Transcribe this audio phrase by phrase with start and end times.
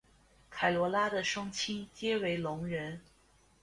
[0.49, 3.01] 凯萝拉的双亲皆为聋人。